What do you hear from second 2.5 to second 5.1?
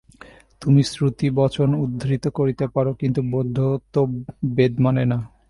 পার, কিন্তু বৌদ্ধ তো বেদ মানে